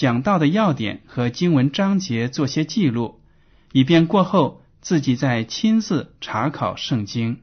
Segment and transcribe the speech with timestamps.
[0.00, 3.20] 讲到的要点和经文章节做些记录，
[3.70, 7.42] 以便过后自己再亲自查考圣经。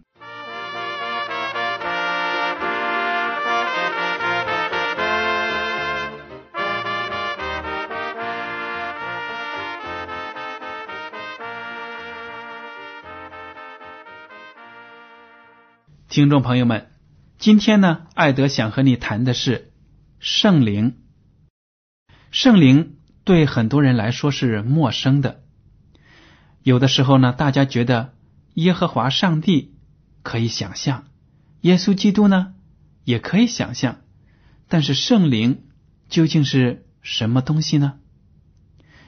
[16.10, 16.90] 听众朋友们，
[17.38, 19.72] 今天呢，艾德想和你谈的是
[20.20, 20.96] 圣灵。
[22.32, 25.44] 圣灵对很多人来说是陌生的，
[26.64, 28.14] 有的时候呢，大家觉得
[28.54, 29.76] 耶和华上帝
[30.24, 31.06] 可以想象，
[31.62, 32.54] 耶稣基督呢
[33.04, 34.02] 也可以想象，
[34.68, 35.64] 但是圣灵
[36.10, 38.00] 究竟是什么东西呢？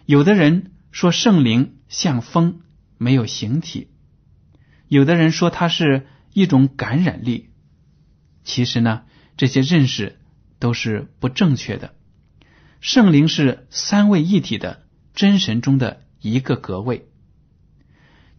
[0.06, 2.61] 有的人说圣灵像风，
[2.98, 3.88] 没有形体；
[4.88, 6.08] 有的人说它是。
[6.31, 7.50] 一种感染力，
[8.44, 9.02] 其实呢，
[9.36, 10.20] 这些认识
[10.59, 11.95] 都是不正确的。
[12.80, 17.10] 圣灵是三位一体的真神中的一个格位。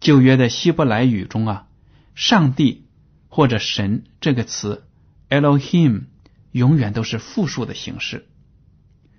[0.01, 1.69] 旧约的希伯来语中啊
[2.15, 2.87] ，“上帝”
[3.29, 4.87] 或者“神”这个词
[5.29, 6.05] “Elohim”
[6.53, 8.27] 永远都是复数的形式，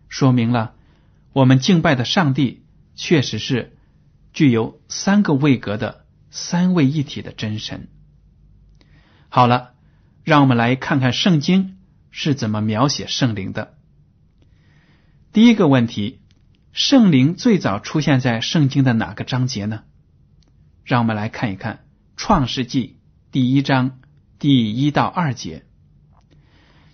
[0.10, 0.74] 说明了
[1.34, 2.66] 我们敬拜的上帝
[2.96, 3.78] 确实是
[4.34, 7.90] 具有三个位格的三位一体的真神。
[9.30, 9.74] 好了，
[10.24, 11.78] 让我们来看看圣经
[12.10, 13.78] 是怎么描写圣灵的。
[15.34, 16.20] 第一个问题：
[16.74, 19.84] 圣灵最早出现在圣经的哪个章节呢？
[20.84, 21.76] 让我们来看一看
[22.18, 22.98] 《创世纪》
[23.32, 24.02] 第一章
[24.40, 25.64] 第一到二节。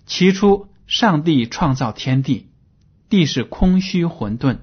[0.06, 2.52] 起初，上帝创造天地，
[3.08, 4.58] 地是空虚混沌，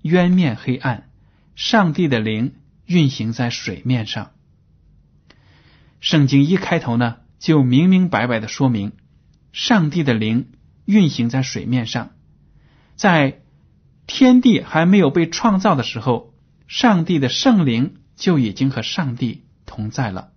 [0.00, 1.10] 渊面黑暗，
[1.54, 2.54] 上帝的灵
[2.86, 4.30] 运行在水面上。
[6.00, 8.92] 圣经一开头呢，就明明白白的说明，
[9.52, 10.52] 上帝的灵
[10.86, 12.12] 运行在水面上，
[13.00, 13.40] 在
[14.06, 16.34] 天地还没有被创造的时候，
[16.68, 20.32] 上帝的圣灵就已经和上帝同在了。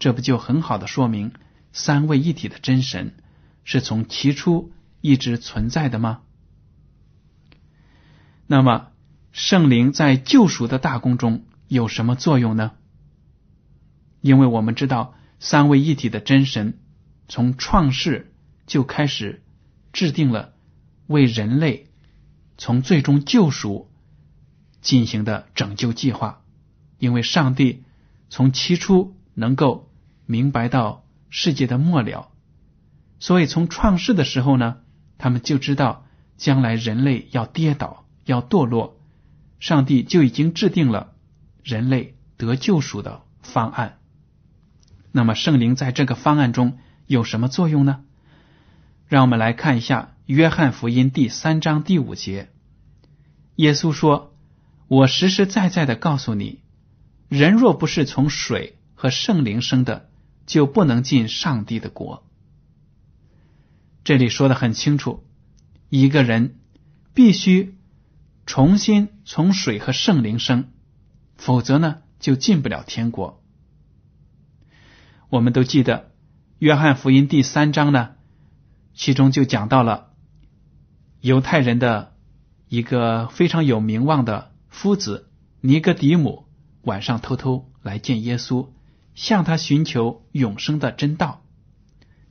[0.00, 1.34] 这不就很好的说明
[1.72, 3.14] 三位一体的真神
[3.62, 4.72] 是从起初
[5.02, 6.22] 一直存在的吗？
[8.48, 8.88] 那么，
[9.30, 12.72] 圣灵在救赎的大功中有什么作用呢？
[14.20, 16.80] 因为我们知道三位一体的真神
[17.28, 18.34] 从创世
[18.66, 19.44] 就开始
[19.92, 20.53] 制定了
[21.06, 21.88] 为人类
[22.56, 23.90] 从最终救赎
[24.80, 26.40] 进行的拯救计划。
[26.98, 27.82] 因为上帝
[28.30, 29.90] 从起初能够
[30.26, 32.30] 明白到世界的末了，
[33.18, 34.78] 所以从创世的时候呢，
[35.18, 36.06] 他们就知道
[36.36, 38.98] 将来人类要跌倒、要堕落，
[39.60, 41.12] 上帝就已经制定了
[41.62, 43.98] 人类得救赎的方案。
[45.12, 48.04] 那么圣灵在这个方案中有什么作用呢？
[49.08, 52.48] 让我们来看一下《约翰福音》第三章第五节。
[53.56, 54.34] 耶稣说
[54.88, 56.62] ：“我实实在在的告诉你，
[57.28, 60.08] 人若不是从水和圣灵生的，
[60.46, 62.26] 就不能进上帝的国。”
[64.02, 65.24] 这里说的很清楚，
[65.90, 66.58] 一个人
[67.12, 67.76] 必须
[68.46, 70.70] 重新从水和圣灵生，
[71.36, 73.42] 否则呢，就进不了天国。
[75.28, 75.98] 我们都记得
[76.60, 78.14] 《约翰福音》第三章呢，
[78.94, 80.13] 其中就讲到了
[81.24, 82.12] 犹太人的
[82.68, 85.30] 一个非常有名望的夫子
[85.62, 86.44] 尼哥底姆，
[86.82, 88.68] 晚上偷偷来见耶稣，
[89.14, 91.42] 向他寻求永生的真道。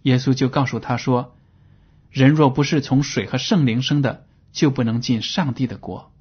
[0.04, 1.36] 耶稣就告诉他说
[2.12, 6.12] ：“人若不是从水和圣灵生的，就不能进上帝的国。”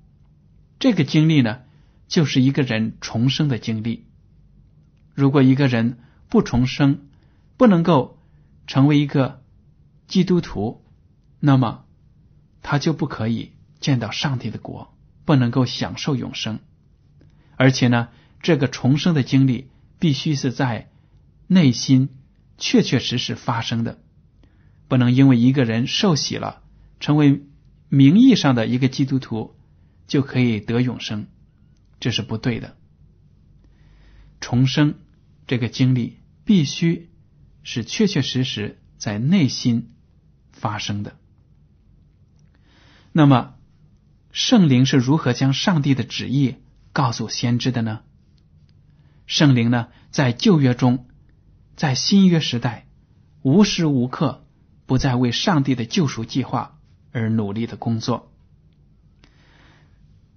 [0.81, 1.61] 这个经历呢，
[2.09, 4.07] 就是一个人重生的经历。
[5.13, 5.99] 如果一个人，
[6.31, 7.03] 不重生，
[7.59, 8.19] 不能够
[8.67, 9.43] 成为一个
[10.07, 10.83] 基督徒，
[11.39, 11.82] 那么
[12.63, 14.95] 他就不可以见到上帝的国，
[15.25, 16.61] 不能够享受永生。
[17.57, 18.09] 而且呢，
[18.41, 19.69] 这个重生的经历
[19.99, 20.91] 必须是在
[21.47, 22.09] 内心
[22.59, 23.99] 确确实实发生的，
[24.89, 26.63] 不能因为一个人受洗了，
[26.99, 27.43] 成为
[27.89, 29.55] 名义上的一个基督徒，
[30.07, 31.27] 就可以得永生，
[32.01, 32.77] 这是不对的。
[34.41, 34.95] 重生
[35.47, 37.11] 这个经历必须
[37.63, 39.93] 是确确实实在内心
[40.53, 41.17] 发生的。
[43.13, 43.55] 那么，
[44.33, 46.57] 圣灵是如何将上帝的旨意
[46.95, 48.01] 告诉先知的呢？
[49.27, 51.07] 圣灵呢，在旧约中，
[51.77, 52.87] 在新约时代，
[53.43, 54.47] 无时无刻
[54.87, 56.79] 不在为上帝的救赎计划
[57.13, 58.33] 而努力的工作。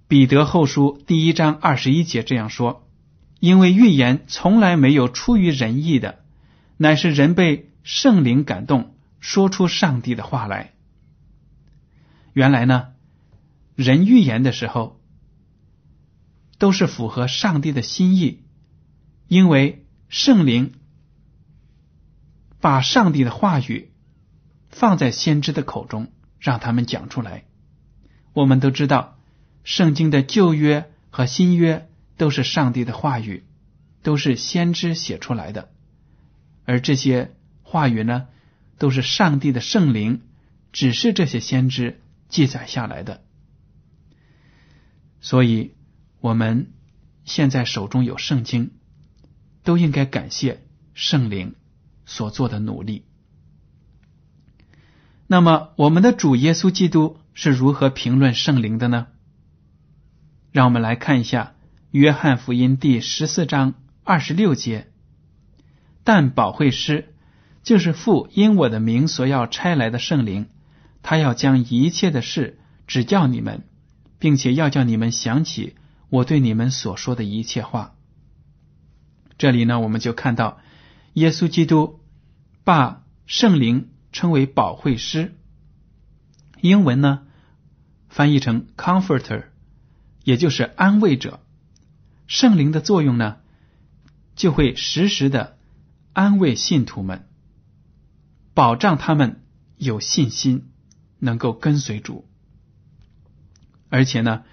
[0.06, 2.86] 彼得后书第一章二十一节这样说
[3.40, 6.20] ：“因为预言从来没有出于人意的，
[6.76, 10.74] 乃是人被圣灵感动，说出上帝的话来。”
[12.36, 12.88] 原来呢，
[13.76, 15.00] 人预言的时候
[16.58, 18.44] 都是符合上帝的心意，
[19.26, 20.74] 因为圣灵
[22.60, 23.90] 把上帝的话语
[24.68, 27.44] 放在先知的口中，让他们讲出来。
[28.34, 29.18] 我们都知道，
[29.64, 31.88] 圣经的旧约和新约
[32.18, 33.46] 都是上帝的话语，
[34.02, 35.70] 都是先知写出来的，
[36.66, 38.26] 而这些话语呢，
[38.76, 40.20] 都是上帝的圣灵
[40.70, 42.02] 指示这些先知。
[42.28, 43.22] 记载下来的，
[45.20, 45.74] 所以
[46.20, 46.72] 我们
[47.24, 48.72] 现在手中有圣经，
[49.62, 50.64] 都应该感谢
[50.94, 51.54] 圣灵
[52.04, 53.04] 所做的努力。
[55.26, 59.08] 那么，我们的主耶稣基督是如何评论圣灵的呢？
[60.52, 61.54] 让我们来看一下
[61.90, 63.74] 《约翰福音》第十四章
[64.04, 64.92] 二十六节
[66.04, 67.14] ：“但保惠师
[67.62, 70.48] 就是父因我的名所要差来的圣灵。”
[71.08, 72.58] 他要将一切的事
[72.88, 73.62] 指教你们，
[74.18, 75.76] 并且要叫你们想起
[76.08, 77.94] 我对你们所说的一切话。
[79.38, 80.58] 这里呢，我们就看到
[81.12, 82.00] 耶稣基督
[82.64, 85.36] 把圣灵称为保惠师，
[86.60, 87.22] 英文呢
[88.08, 89.44] 翻译成 comforter，
[90.24, 91.38] 也就是安慰者。
[92.26, 93.36] 圣灵的作用呢，
[94.34, 95.56] 就会时时的
[96.12, 97.28] 安慰信徒们，
[98.54, 99.44] 保障他们
[99.76, 100.72] 有信心。
[101.18, 102.28] 能够跟随主，
[103.88, 104.44] 而且呢，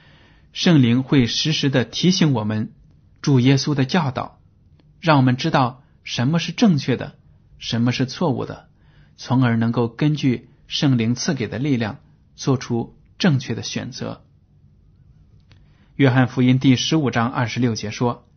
[0.54, 2.72] 圣灵会时时的提醒我们
[3.22, 4.40] 主耶稣的教导，
[5.00, 7.16] 让我们知道什么是正确的，
[7.58, 8.70] 什么是错误的，
[9.18, 12.00] 从而能够根据圣灵赐给的力量
[12.36, 14.24] 做出正确的选择。
[15.96, 18.28] 约翰福音第十五章二十六节说：“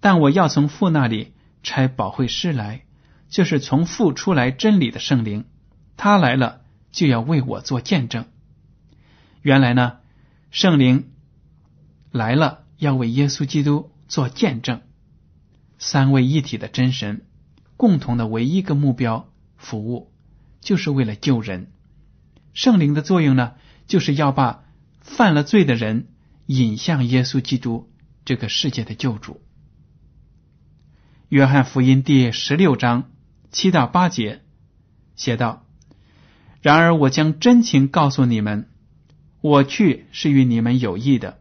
[0.00, 2.84] 但我要从父那里差保惠师来，
[3.28, 5.44] 就是从父出来真理的圣灵，
[5.96, 6.60] 他来了。”
[6.92, 8.26] 就要为我做见证。
[9.40, 9.96] 原来呢，
[10.50, 11.10] 圣灵
[12.12, 14.82] 来了，要为耶稣基督做见证。
[15.78, 17.26] 三位一体的真神，
[17.76, 20.12] 共同的唯一一个目标服务，
[20.60, 21.72] 就是为了救人。
[22.52, 23.54] 圣灵的作用呢，
[23.86, 24.62] 就是要把
[25.00, 26.08] 犯了罪的人
[26.46, 27.90] 引向耶稣基督
[28.24, 29.40] 这个世界的救主。
[31.30, 33.10] 约翰福音第十六章
[33.50, 34.42] 七到八节
[35.16, 35.61] 写道。
[36.62, 38.68] 然而，我将真情告诉你们：
[39.40, 41.40] 我去是与你们有益的。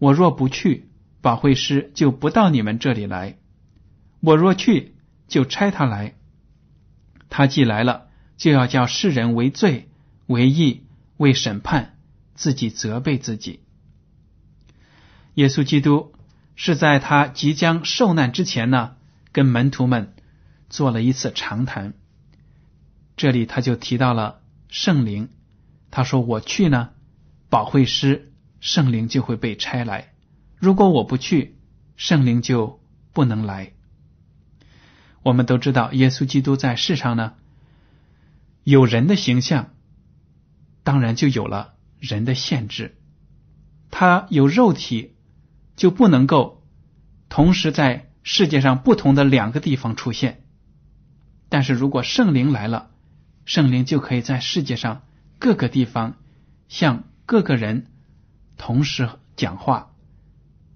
[0.00, 0.88] 我若不去，
[1.20, 3.36] 保惠师就不到你们这里来；
[4.20, 4.96] 我若去，
[5.28, 6.16] 就差他来。
[7.28, 9.88] 他既来了，就要叫世人为罪、
[10.26, 10.82] 为义、
[11.18, 11.96] 为审判，
[12.34, 13.60] 自己责备自己。
[15.34, 16.12] 耶稣基督
[16.56, 18.96] 是在他即将受难之前呢，
[19.30, 20.14] 跟门徒们
[20.68, 21.94] 做了一次长谈。
[23.16, 24.37] 这里他就提到了。
[24.68, 25.30] 圣灵，
[25.90, 26.90] 他说：“我去呢，
[27.48, 30.10] 保惠师圣灵就会被差来；
[30.58, 31.56] 如果我不去，
[31.96, 32.80] 圣灵就
[33.12, 33.72] 不能来。”
[35.24, 37.34] 我们都知道，耶稣基督在世上呢，
[38.62, 39.70] 有人的形象，
[40.84, 42.96] 当然就有了人的限制。
[43.90, 45.16] 他有肉体，
[45.76, 46.62] 就不能够
[47.28, 50.44] 同时在世界上不同的两个地方出现。
[51.48, 52.90] 但是如果圣灵来了，
[53.48, 55.00] 圣灵就可以在世界上
[55.38, 56.18] 各个地方
[56.68, 57.86] 向各个人
[58.58, 59.94] 同时讲话，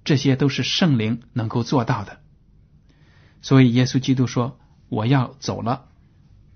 [0.05, 2.21] 这些都是圣灵能够做到的。
[3.43, 5.85] 所以耶稣基督说：“我要走了，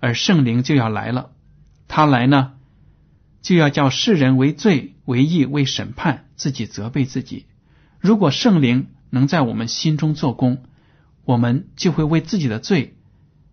[0.00, 1.32] 而圣灵就要来了。
[1.87, 2.54] 他来呢，
[3.42, 7.44] 就要叫世人为罪、为义、为审判，自己责备自己。
[8.00, 10.64] 如果圣灵能在我们心中做工，
[11.26, 12.96] 我们就会为自己的罪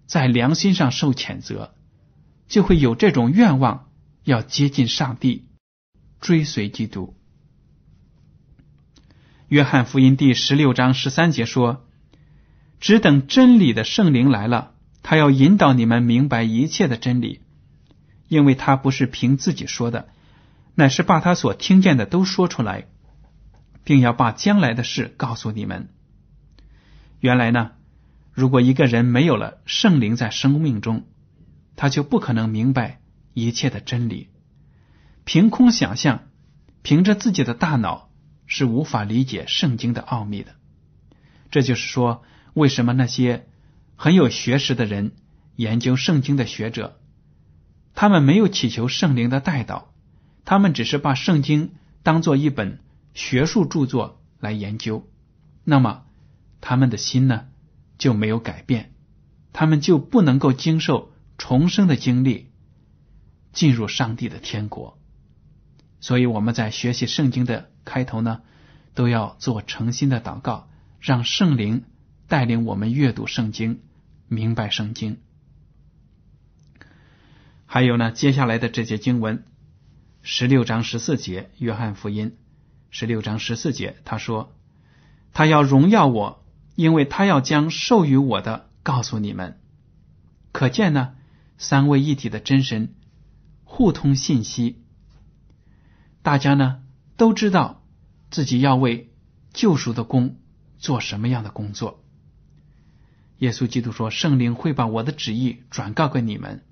[0.06, 1.76] 在良心上受谴责。”
[2.48, 3.90] 就会有这种愿望，
[4.24, 5.48] 要接近上帝，
[6.22, 7.16] 追随基督。
[9.48, 11.86] 约翰福音第十六章十三节说
[12.80, 14.74] ：“只等真理的圣灵来了，
[15.04, 17.42] 他要引导你们明白一切的真理，
[18.28, 20.10] 因为他不是凭自己说的，
[20.76, 22.88] 乃是把他所听见的都说出来，
[23.84, 25.90] 并要把将来的事告诉你们。”
[27.20, 27.72] 原来呢，
[28.32, 31.06] 如果一个人没有了圣灵在生命中，
[31.76, 33.00] 他就不可能明白
[33.34, 34.30] 一切的真理。
[35.26, 36.24] 凭空想象，
[36.82, 38.10] 凭着自己的大脑
[38.46, 40.56] 是无法理解圣经的奥秘的。
[41.50, 43.48] 这就是说，为什么那些
[43.96, 45.14] 很有学识的人
[45.56, 47.00] 研究圣经的学者，
[47.96, 49.94] 他们没有祈求圣灵的带导，
[50.44, 52.80] 他们只是把圣经当做一本
[53.14, 55.08] 学术著作来研究。
[55.64, 56.04] 那么，
[56.60, 57.46] 他们的心呢
[57.98, 58.92] 就没有改变，
[59.54, 62.52] 他们就不能够经受重生的经历，
[63.52, 65.00] 进入上帝的天国。
[66.00, 68.42] 所以我们在学习圣经的开头呢，
[68.94, 71.86] 都要做诚心的祷告，让圣灵
[72.28, 73.82] 带领我们阅读圣经，
[74.28, 75.20] 明白圣经。
[77.66, 79.46] 还有呢，接下来的这节经文，
[80.22, 82.38] 十六章十四节，约翰福音
[82.92, 84.54] 十六章十四节，他说
[85.34, 89.60] ：“他要荣耀我，因为他要将授予我的告诉你们。”
[90.52, 91.16] 可见呢，
[91.64, 92.94] 三位一体的真神
[93.64, 94.84] 互通信息。
[96.22, 96.84] 大家呢
[97.16, 97.82] 都知道
[98.30, 99.14] 自己要为
[99.54, 100.36] 救赎的功
[100.78, 102.04] 做什么样的工作。
[103.38, 106.66] 耶稣基督说：“圣灵会把我的旨意转告给你们。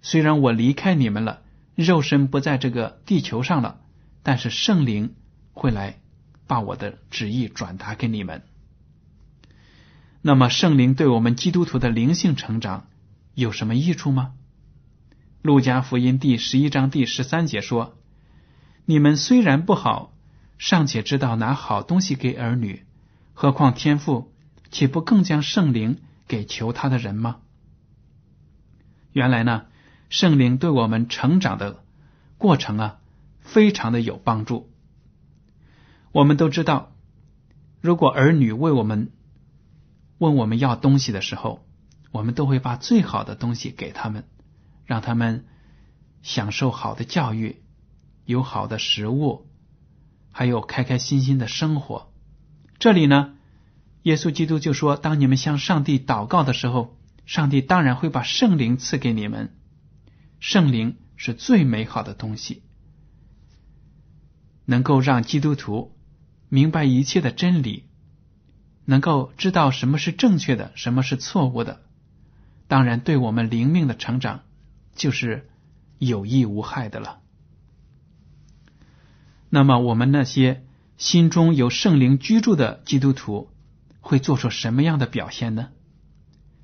[0.00, 1.42] 虽然我离开你们了，
[1.74, 3.80] 肉身不在这个地球上了，
[4.22, 5.14] 但是圣灵
[5.52, 6.00] 会来
[6.46, 8.42] 把我的旨意转达给你们。”
[10.22, 12.88] 那么，圣灵对我们基督徒的灵性成长
[13.34, 14.32] 有什么益处吗？
[15.42, 17.96] 路加福音第十一章第十三节说。
[18.84, 20.12] 你们虽然不好，
[20.58, 22.84] 尚且知道拿好东西给儿女，
[23.34, 24.32] 何况天父
[24.70, 27.36] 岂不更将圣灵给求他的人吗？
[29.12, 29.66] 原来呢，
[30.08, 31.84] 圣灵对我们成长的
[32.36, 32.98] 过程啊，
[33.40, 34.68] 非常的有帮助。
[36.10, 36.92] 我们都知道，
[37.80, 39.12] 如果儿女为我们
[40.18, 41.64] 问我们要东西的时候，
[42.10, 44.24] 我们都会把最好的东西给他们，
[44.84, 45.46] 让他们
[46.22, 47.62] 享受好的教育。
[48.26, 49.48] 有好的食物，
[50.30, 52.12] 还有开开心心的生活。
[52.78, 53.34] 这里呢，
[54.02, 59.56] 耶稣基督就说：“当你们向上帝祷告的时候，上帝当然会把圣灵赐给你们。
[60.38, 62.62] 圣灵是最美好的东西，
[64.64, 65.96] 能够让基督徒
[66.48, 67.88] 明白一切的真理，
[68.84, 71.82] 能够知道什么是正确的，什么是错误的。
[72.70, 74.42] 当然，对我们灵命的成长
[74.94, 75.50] 就是
[75.98, 77.18] 有益无害的了。”
[79.50, 80.64] 那么，我们那些
[80.96, 83.50] 心中有圣灵居住的基督徒
[83.98, 85.70] 会做出什么样的表现呢？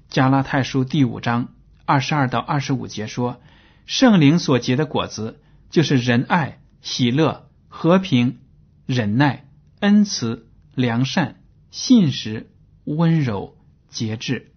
[0.08, 1.48] 加拉太书第五章
[1.84, 3.40] 二十二到二十五节说
[3.86, 8.38] ：“圣灵所结的果子，就是仁爱、喜乐、和平、
[8.86, 9.48] 忍耐、
[9.80, 10.46] 恩慈、
[10.76, 11.40] 良善、
[11.72, 12.48] 信实、
[12.84, 13.56] 温柔、
[13.88, 14.52] 节制。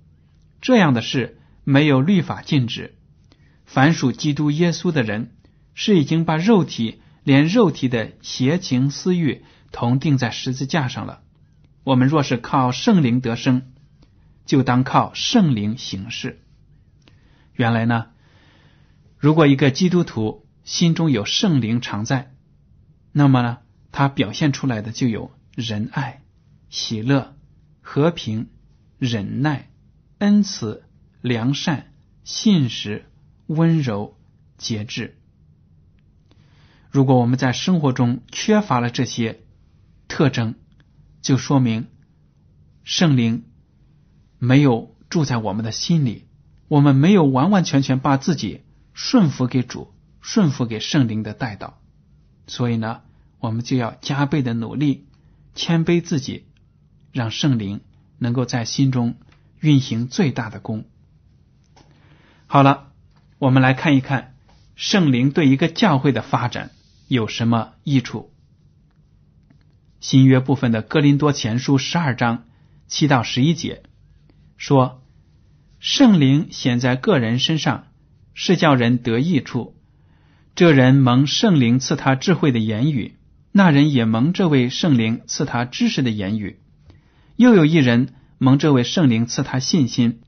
[0.61, 2.95] 这样的事没有律法禁止。
[3.65, 5.35] 凡属基督耶稣的人，
[5.73, 11.21] 是已经把肉体。”连肉体的邪情私欲同定在十字架上了。
[11.83, 13.73] 我们若是靠圣灵得生，
[14.45, 16.41] 就当靠圣灵行事。
[17.53, 18.07] 原来呢，
[19.19, 22.33] 如果一个基督徒心中有圣灵常在，
[23.11, 23.59] 那么呢，
[23.91, 26.23] 他表现出来的就有仁爱、
[26.69, 27.35] 喜乐、
[27.81, 28.49] 和平、
[28.97, 29.69] 忍耐、
[30.17, 30.83] 恩慈、
[31.21, 31.91] 良善、
[32.23, 33.05] 信实、
[33.47, 34.17] 温柔、
[34.57, 35.17] 节制。
[36.89, 39.41] 如果我们在生活中缺乏了这些
[40.07, 40.55] 特征，
[41.21, 41.87] 就说明
[42.83, 43.43] 圣灵
[44.37, 46.27] 没有住在我们的心里，
[46.67, 48.61] 我们没有完完全全把自己
[48.93, 51.79] 顺服给主，顺服给圣灵的带导。
[52.47, 53.01] 所以呢，
[53.39, 55.05] 我们就要加倍的努力，
[55.53, 56.45] 谦卑自己，
[57.11, 57.81] 让圣灵
[58.17, 59.15] 能够在心中
[59.59, 60.85] 运行最大的功。
[62.51, 62.87] 好了，
[63.37, 64.33] 我们来看一看
[64.75, 66.71] 圣灵对一个教会的发展。
[67.07, 68.33] 有什么益处？
[69.99, 72.45] 新约部分的哥林多前书十二章
[72.87, 73.83] 七到十一节
[74.57, 75.03] 说
[75.79, 77.85] ：“圣灵显在个人身上，
[78.33, 79.75] 是叫人得益处。
[80.55, 83.13] 这人蒙圣灵赐他智慧的言语，
[83.51, 86.59] 那人也蒙这位圣灵赐他知识的言语。
[87.35, 90.21] 又有一人蒙这位圣灵赐他信心，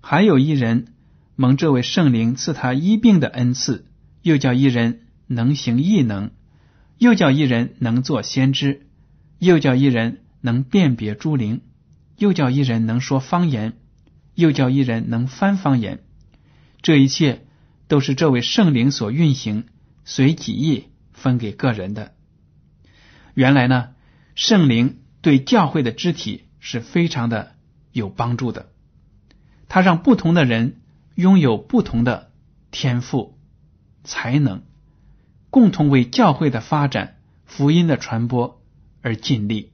[0.00, 0.92] 还有一人
[1.36, 3.86] 蒙这位圣灵赐他医病的恩赐，
[4.22, 6.30] 又叫一人。”能行异能，
[6.98, 8.86] 又叫一人能做先知，
[9.40, 11.62] 又叫一人能辨别诸灵，
[12.16, 13.72] 又叫一人能说方言，
[14.36, 16.04] 又叫一人能翻方言。
[16.80, 17.44] 这一切
[17.88, 19.64] 都是这位圣灵所运行，
[20.04, 22.12] 随己意分给个人的。
[23.34, 23.88] 原来呢，
[24.36, 27.56] 圣灵对教会的肢体是非常的
[27.90, 28.70] 有帮助的，
[29.66, 30.76] 他让不同的人
[31.16, 32.30] 拥有不同的
[32.70, 33.36] 天赋、
[34.04, 34.62] 才能。
[35.48, 38.62] 共同为教会的发展、福音的传播
[39.00, 39.72] 而尽力。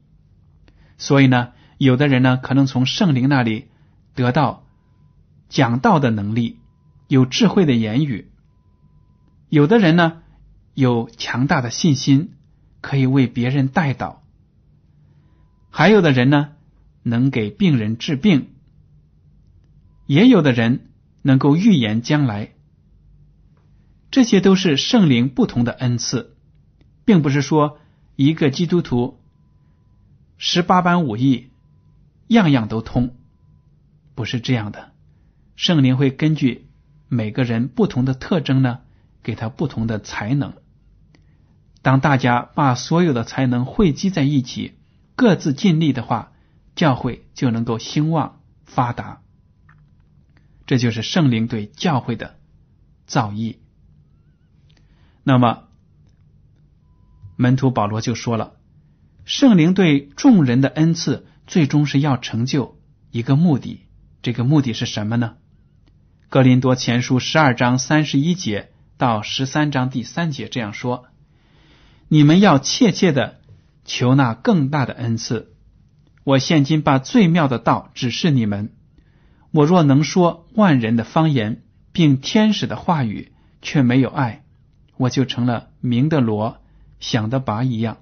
[0.96, 3.68] 所以呢，有的人呢可能从圣灵那里
[4.14, 4.64] 得到
[5.49, 6.61] 讲道的能力，
[7.08, 8.26] 有智慧的言语；
[9.49, 10.22] 有的人呢
[10.75, 12.34] 有强大的信心，
[12.80, 14.18] 可以为别人带祷；
[15.70, 16.52] 还有的人呢
[17.02, 18.42] 能给病人治病；
[20.06, 20.91] 也有的人
[21.23, 22.52] 能够预言将来。
[24.11, 26.37] 这些都是圣灵不同的恩赐，
[27.05, 27.79] 并不是说
[28.14, 29.21] 一个基督徒
[30.37, 31.50] 十八般武艺
[32.26, 33.17] 样样都通，
[34.14, 34.93] 不是这样的。
[35.57, 36.69] 圣灵会根据
[37.09, 38.81] 每个人不同的特征呢，
[39.23, 40.55] 给他不同的才能。
[41.81, 44.75] 当大家把所有的才能汇集在一起，
[45.17, 46.33] 各自尽力的话，
[46.75, 49.23] 教会就能够兴旺发达。
[50.73, 52.38] 这就是圣灵对教会的
[53.05, 53.59] 造诣。
[55.23, 55.64] 那么，
[57.37, 58.55] 门徒保罗就说了
[59.26, 63.83] ：“圣灵对众人的恩赐，最终是要成就一个目的。
[64.23, 65.35] 这个目的是什么呢？”
[66.31, 71.05] 格林多前书十二章三十一节到十三章第三节这样说
[72.09, 73.43] ：“你们要切切的
[73.85, 75.55] 求那更大的恩赐。
[76.25, 78.73] 我现今把最妙的道指示你们。
[79.52, 84.44] 我若能说万人的方言，并天使的话语，却没有爱。”
[84.99, 86.59] 我就成了明的罗，
[87.00, 87.99] 想的拔一样。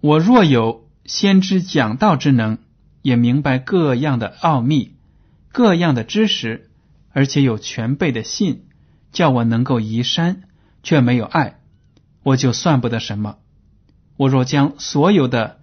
[0.00, 2.58] 我若有先知讲道之能，
[3.02, 4.96] 也明白各样的奥秘、
[5.52, 6.70] 各样的知识，
[7.12, 8.64] 而且有全备的信，
[9.12, 10.44] 叫我能够移山，
[10.82, 11.60] 却没有爱，
[12.22, 13.36] 我就算不得什么。
[14.16, 15.60] 我若将所有的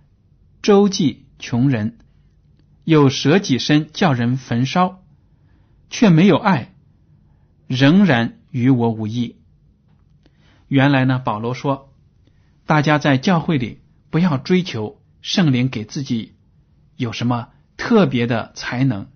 [0.62, 1.97] 周济穷人，
[2.88, 5.04] 又舍己身叫人焚烧，
[5.89, 6.73] 却没有爱，
[7.67, 9.36] 仍然与我无异。
[10.69, 11.93] 原来呢，保罗说，
[12.65, 16.36] 大家在教会里不要追求圣灵给自己
[16.95, 19.10] 有什么特别的才能。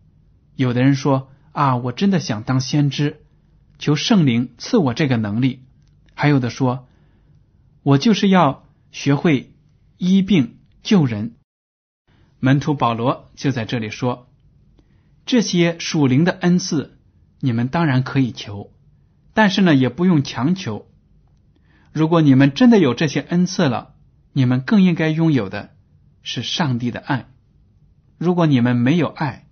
[0.57, 3.21] 有的人说啊，我真的想当先知，
[3.79, 5.63] 求圣灵赐我这个能力。
[6.13, 6.89] 还有的说，
[7.83, 9.53] 我就是要学会
[9.97, 11.37] 医病救人。
[12.41, 14.27] 门徒保罗就在这里说，
[15.27, 16.97] 这些属灵的恩赐，
[17.39, 18.71] 你们当然可以求，
[19.35, 20.87] 但是呢，也不用强求。
[21.93, 23.93] 如果你们真的有这些恩赐了，
[24.33, 25.75] 你们更应该拥有的
[26.23, 27.29] 是上帝的爱。
[28.17, 29.47] 如果你们没有爱，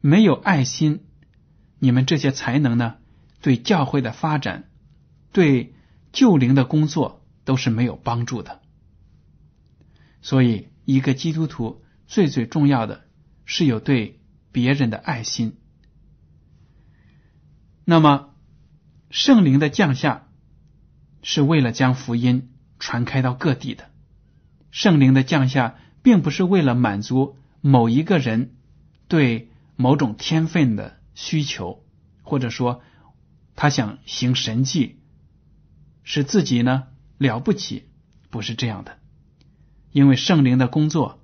[0.00, 1.00] 没有爱心，
[1.80, 2.94] 你们这些才能呢，
[3.42, 4.70] 对教会的发展、
[5.32, 5.74] 对
[6.12, 8.60] 救灵的工作都是没有帮助的。
[10.22, 13.04] 所以，一个基督徒最最重要的
[13.46, 14.20] 是有对
[14.52, 15.56] 别人的爱心。
[17.84, 18.34] 那么，
[19.10, 20.26] 圣灵的降下。
[21.22, 23.90] 是为了将福音传开到各地的，
[24.70, 28.56] 圣灵的降下，并不是为了满足某一个人
[29.06, 31.84] 对某种天分的需求，
[32.22, 32.80] 或者说
[33.54, 34.98] 他想行神迹，
[36.04, 36.84] 使自己呢
[37.18, 37.90] 了不起，
[38.30, 38.96] 不是这样的。
[39.92, 41.19] 因为圣灵的工作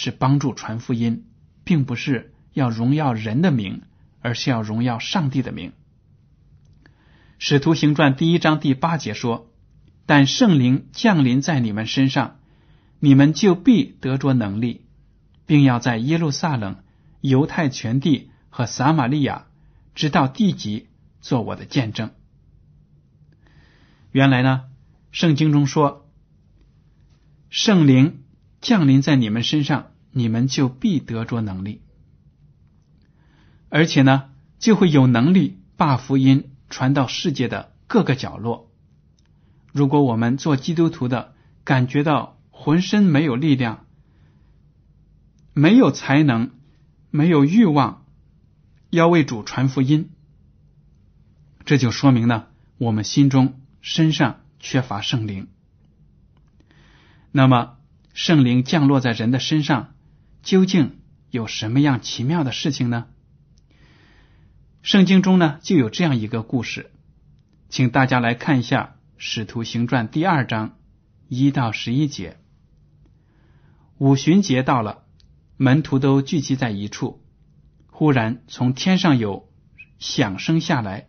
[0.00, 1.24] 是帮助传福音，
[1.64, 3.82] 并不是要荣耀人的名，
[4.20, 5.72] 而是要荣耀上帝的名。
[7.40, 9.52] 使徒行传第一章第八节说
[10.06, 12.38] ：“但圣灵降临在你们身上，
[13.00, 14.86] 你们就必得着能力，
[15.46, 16.84] 并要在耶路撒冷、
[17.20, 19.46] 犹太全地和撒玛利亚，
[19.96, 20.86] 直到地极，
[21.20, 22.12] 做我的见证。”
[24.12, 24.66] 原来呢，
[25.10, 26.08] 圣经中说，
[27.50, 28.22] 圣灵
[28.60, 31.82] 降临在你们身上，你们就必得着能力，
[33.68, 36.50] 而且呢，就会有能力把福音。
[36.70, 38.70] 传到世界的各个角落。
[39.72, 43.86] 如果我们做基督徒的感觉到浑身没有力量、
[45.54, 46.50] 没有才能、
[47.10, 48.04] 没有欲望，
[48.90, 50.10] 要为主传福音，
[51.64, 55.48] 这就说明呢，我们心中、身上缺乏圣灵。
[57.32, 57.77] 那么，
[58.18, 59.94] 圣灵降落在人的身上，
[60.42, 60.98] 究竟
[61.30, 63.06] 有什么样奇妙的事情呢？
[64.82, 66.90] 圣经中呢，就有这样一个故事，
[67.68, 70.78] 请大家来看一下《使徒行传》第二章
[71.28, 72.38] 一到十一节。
[73.98, 75.04] 五旬节到了，
[75.56, 77.22] 门徒都聚集在一处。
[77.86, 79.48] 忽然，从天上有
[80.00, 81.06] 响声下来，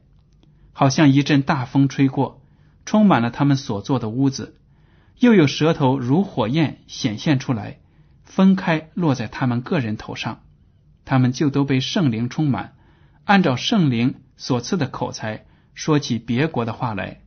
[0.74, 2.46] 好像一阵大风吹过，
[2.86, 4.59] 充满了他们所坐的屋子。
[5.20, 7.80] 又有舌头如火焰显现出来，
[8.24, 10.42] 分开落在他们个人头上，
[11.06, 12.76] 他们就都被圣灵充满，
[13.26, 17.22] 按照圣灵所赐的口才说起别国的话来。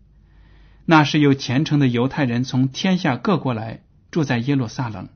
[0.84, 5.08] 那是有虔诚的犹太人从天下各国来住在耶路撒冷。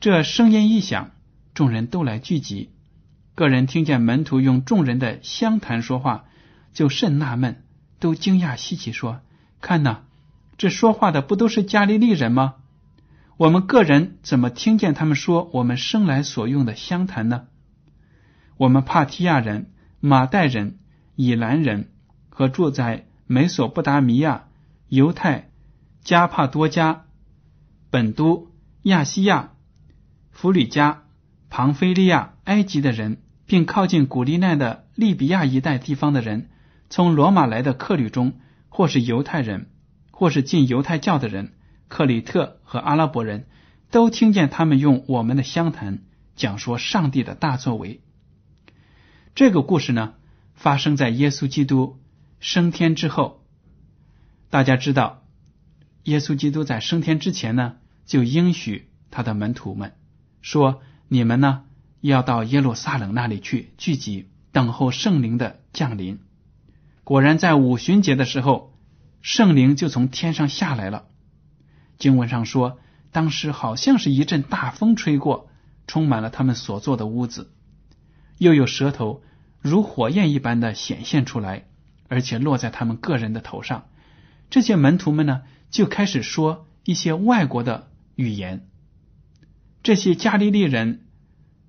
[0.00, 1.10] 这声音一响，
[1.52, 2.70] 众人都来聚集。
[3.34, 6.24] 个人听见门徒用众人的相谈说话，
[6.72, 7.64] 就甚纳闷，
[7.98, 9.20] 都惊讶稀奇，说
[9.60, 10.02] ：“看呐，
[10.60, 12.56] 这说话的不都是加利利人吗？
[13.38, 17.46] 我们个人怎么听见他们说我们生来所用的相谈呢？
[18.58, 20.78] 我们帕提亚人、马代人、
[21.16, 21.88] 以兰人
[22.28, 24.48] 和住在美索不达米亚、
[24.86, 25.48] 犹太、
[26.04, 27.06] 加帕多加、
[27.90, 28.50] 本都、
[28.82, 29.52] 亚细亚。”
[30.30, 31.04] 弗里加、
[31.48, 36.50] 庞菲利亚、埃及的人，并靠近古利奈的利比亚一带地方的人，
[36.90, 38.34] 从罗马来的客旅中，
[38.68, 39.70] 或是犹太人，
[40.20, 41.54] 或是进犹太教的人，
[41.88, 43.46] 克里特和阿拉伯人
[43.90, 46.02] 都听见他们用我们的相谈
[46.36, 48.02] 讲说上帝的大作为。
[49.34, 50.12] 这个故事呢，
[50.52, 51.98] 发生在耶稣基督
[52.38, 53.42] 升天之后。
[54.50, 55.22] 大家知道，
[56.02, 59.94] 耶稣基督在升天之前呢，就应许他的门徒们。
[60.42, 61.62] 说：“你们呢，
[62.02, 66.18] 要到耶路撒冷那里去聚集，等候圣灵的降临。”
[67.04, 68.69] 果然，在五旬节的时候，
[69.22, 71.06] 圣灵就从天上下来了。
[71.98, 72.78] 经文上说，
[73.12, 75.50] 当时好像是一阵大风吹过，
[75.86, 77.52] 充满了他们所坐的屋子，
[78.38, 79.22] 又有舌头
[79.60, 81.66] 如火焰一般的显现出来，
[82.08, 83.88] 而且落在他们个人的头上。
[84.48, 88.66] 这些门徒们呢，就开始说一些外国的语言。
[89.82, 91.06] 这些加利利人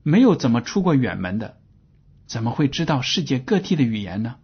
[0.03, 1.57] 没有怎么出过远门的，
[2.25, 4.35] 怎么会知道世界各地的语言呢？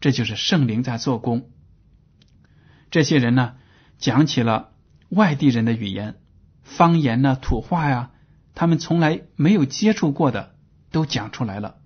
[0.00, 1.50] 这就是圣灵在做工。
[2.90, 3.56] 这些人呢，
[3.98, 4.70] 讲起了
[5.08, 6.16] 外地人的语言、
[6.62, 8.10] 方言呢、土话呀，
[8.54, 10.54] 他们从来没有接触过的，
[10.90, 11.76] 都讲出来了。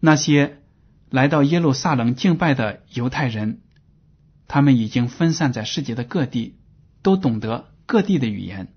[0.00, 0.58] 那些
[1.08, 3.62] 来到耶路撒冷敬拜的犹太人，
[4.48, 6.58] 他们已经分散在世界的各地，
[7.02, 8.74] 都懂得各地的语言。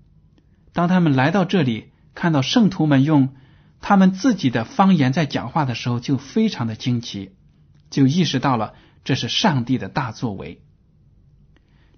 [0.72, 3.34] 当他们来到这里，看到圣徒们用
[3.80, 7.32] 他们自己的方言在讲话的时候，就非常的惊奇，
[7.90, 8.74] 就意识到了
[9.04, 10.62] 这是上帝的大作为。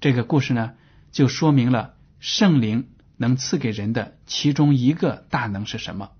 [0.01, 0.73] 这个故事呢，
[1.13, 6.13] 就说明了圣灵能赐给人的其中一个大能是什么？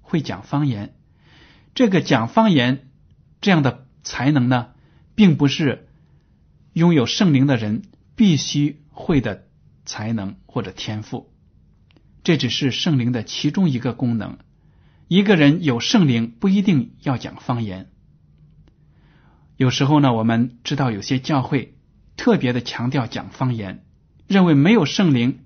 [0.00, 0.94] 会讲方言。
[1.74, 2.88] 这个讲方言
[3.42, 4.68] 这样的才能呢，
[5.14, 5.88] 并不是
[6.72, 7.82] 拥有圣灵的人
[8.16, 9.44] 必须会的
[9.84, 11.30] 才能或者天赋。
[12.24, 14.38] 这只是圣灵的其中一个功能。
[15.06, 17.90] 一个人有圣灵不一定要讲方言。
[19.56, 21.77] 有时候呢，我们知道有些教会
[22.18, 23.86] 特别的强调讲方言，
[24.26, 25.44] 认为没有圣灵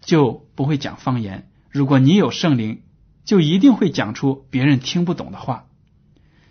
[0.00, 1.48] 就不会讲方言。
[1.70, 2.82] 如果你有圣灵，
[3.24, 5.66] 就一定会讲出别人听不懂的话。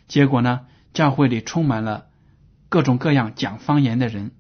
[0.07, 2.05] 结果呢，教会里充满了
[2.69, 4.31] 各种各样讲方言的人，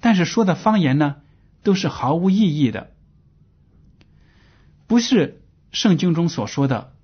[0.00, 1.16] 但是说的方言呢，
[1.62, 2.90] 都是毫无意义的。
[4.86, 5.42] 不是
[5.72, 6.94] 圣经中所说的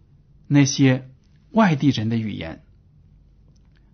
[0.46, 1.10] 那些
[1.50, 2.62] 外地人的语言，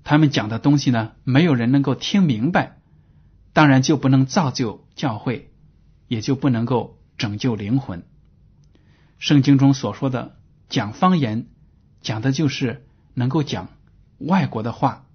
[0.09, 2.79] 他们讲的东西呢，没有人能够听明白，
[3.53, 5.51] 当然就不能造就教会，
[6.07, 8.05] 也就不能够拯救灵魂。
[9.19, 10.37] 圣经中所说的
[10.69, 11.49] 讲方言，
[12.03, 13.69] 讲的就是能够讲
[14.19, 15.07] 外国的话，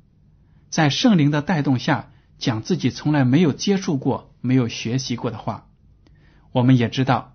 [0.70, 5.70] 在圣灵的带动下讲自己从来没有接触过、没有学习过的话。
[6.52, 7.34] 我们也知道。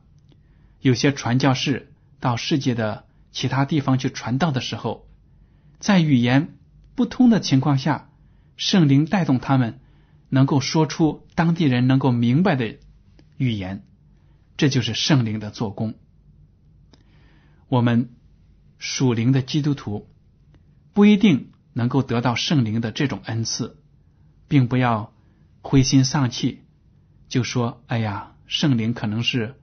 [0.82, 1.90] 有些传教士
[2.20, 5.08] 到世界的其他地方去传道的时候，
[5.80, 6.58] 在语言
[6.96, 8.10] 不通的情况下，
[8.56, 9.78] 圣灵带动他们
[10.28, 12.78] 能够说出当地人能够明白的
[13.36, 13.84] 语言，
[14.56, 15.94] 这就是圣灵的做工。
[17.68, 18.10] 我们
[18.78, 20.08] 属灵的基督徒
[20.92, 23.76] 不一定能够得到圣灵的这种恩赐，
[24.48, 25.12] 并不要
[25.62, 26.64] 灰心丧气，
[27.28, 29.54] 就说：“哎呀，圣灵可能是。”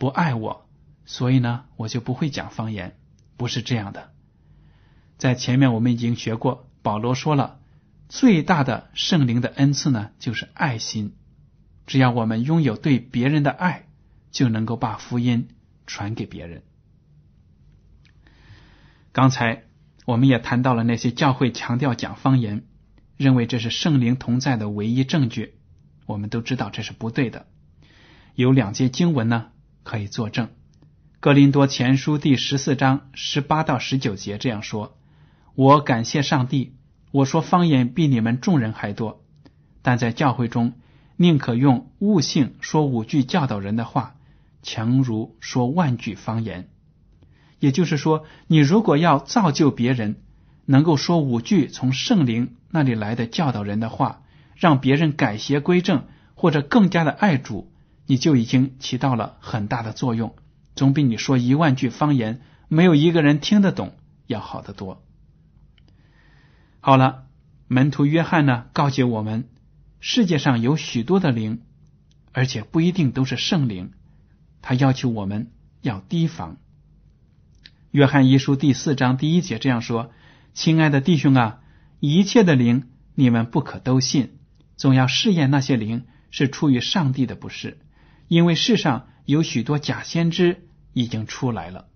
[0.00, 0.66] 不爱我，
[1.04, 2.96] 所以呢，我就不会讲方言。
[3.36, 4.14] 不是这样的。
[5.18, 7.60] 在前面我们已经学过，保罗说了，
[8.08, 11.14] 最大的圣灵的恩赐呢，就是爱心。
[11.86, 13.88] 只要我们拥有对别人的爱，
[14.30, 15.48] 就能够把福音
[15.86, 16.62] 传给别人。
[19.12, 19.64] 刚才
[20.06, 22.64] 我们也谈到了那些教会强调讲方言，
[23.16, 25.58] 认为这是圣灵同在的唯一证据。
[26.06, 27.46] 我们都知道这是不对的。
[28.34, 29.48] 有两节经文呢
[29.82, 30.46] 可以作证，
[31.18, 34.96] 《格林多前书》第十四章十八到十九节这样说
[35.62, 36.72] ：“我感谢上帝，
[37.10, 39.22] 我说方言比你们众人还多，
[39.82, 40.72] 但在教会中，
[41.16, 44.14] 宁可用悟性说五句教导人的话，
[44.62, 46.70] 强如说万句方言。”
[47.60, 50.22] 也就是说，你如果要造就别人，
[50.64, 54.22] 能够说五句从圣灵那里来的教导人的话，
[54.56, 57.70] 让别人改邪归正，或者更加的爱主，
[58.06, 60.34] 你就已经起到了很大的作用，
[60.74, 63.92] 总比你说一万句方言没有一个人听得懂
[64.26, 65.02] 要好得多。
[66.82, 67.26] 好了，
[67.68, 69.50] 门徒约翰呢告诫我们，
[70.00, 71.60] 世界上有许多的灵，
[72.32, 73.92] 而且不一定都是圣灵，
[74.62, 75.50] 他要求我们
[75.82, 76.56] 要提防。
[77.90, 80.10] 约翰一书第四章第一节这样说
[80.54, 81.60] ：“亲爱的弟兄啊，
[81.98, 84.38] 一切的灵你们不可都信，
[84.76, 87.78] 总要试验那些灵是出于上帝的，不是？
[88.26, 91.88] 因为世上有许多假先知已经出来了。”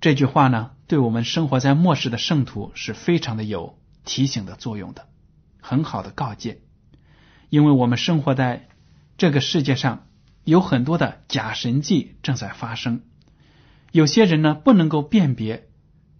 [0.00, 5.08] 这句话呢，对我们生活在末世的圣徒是非常的有提醒的作用的，
[5.60, 6.60] 很好的告诫。
[7.48, 8.68] 因为我们生活在
[9.18, 10.06] 这个世界上，
[10.44, 13.02] 有很多的假神迹正在发生。
[13.92, 15.68] 有些人呢不能够辨别，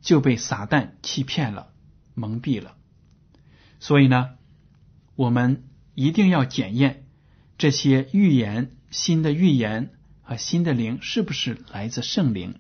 [0.00, 1.68] 就被撒旦欺骗了、
[2.14, 2.74] 蒙蔽了。
[3.78, 4.30] 所以呢，
[5.14, 7.06] 我们一定要检验
[7.58, 12.58] 这些预言、新的预言和新的灵是不是来自圣灵。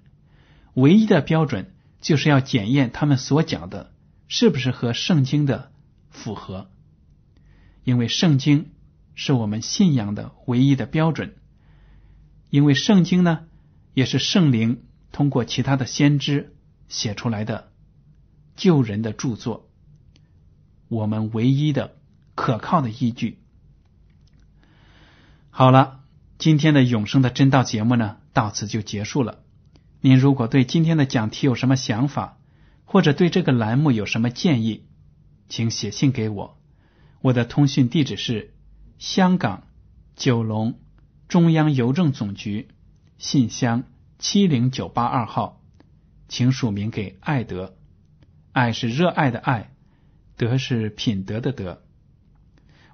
[0.74, 1.74] 唯一的标准
[2.06, 3.92] 就是要检验他们所讲的
[4.28, 5.72] 是不是和圣经的
[6.08, 6.70] 符合，
[7.82, 8.70] 因为圣经
[9.16, 11.34] 是我们信仰的唯一的标准。
[12.48, 13.46] 因为圣经呢，
[13.92, 14.84] 也是圣灵。
[15.10, 16.54] 通过其他的先知
[16.86, 17.72] 写出来的
[18.54, 19.68] 救人的著作，
[20.86, 21.96] 我们唯一的
[22.36, 23.40] 可靠的依据。
[25.50, 26.04] 好了，
[26.38, 29.42] 今天的永生的真道节目呢，到此就结束了。
[30.00, 32.38] 您如果对今天的讲题有什么想法，
[32.84, 34.86] 或者对这个栏目有什么建议，
[35.48, 36.58] 请写信给我。
[37.20, 38.54] 我的通讯地址是
[38.98, 39.64] 香港
[40.14, 40.78] 九龙
[41.28, 42.68] 中央邮政总局
[43.18, 43.84] 信箱。
[44.18, 45.60] 七零九八二号，
[46.26, 47.76] 请署名给爱德。
[48.52, 49.74] 爱是热爱的爱，
[50.38, 51.82] 德是品德的德。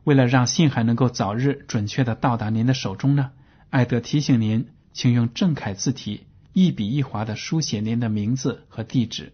[0.03, 3.31] 为了让信函能够早日准确的到达您的手中呢，
[3.71, 9.33] 爱德提醒您，请用正楷字体一笔一划的书写您的名字和地址。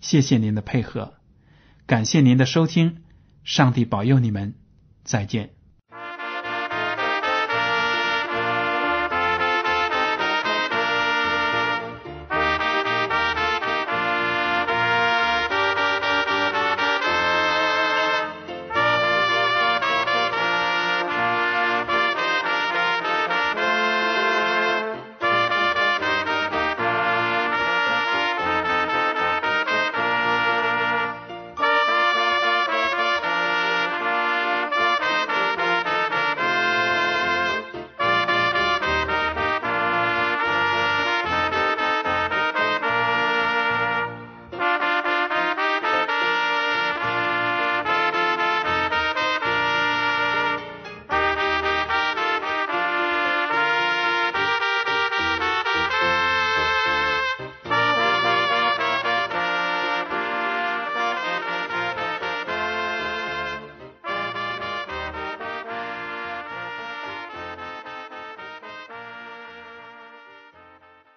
[0.00, 1.14] 谢谢您的配合，
[1.86, 3.02] 感谢您的收听，
[3.44, 4.54] 上帝保佑你们，
[5.04, 5.50] 再见。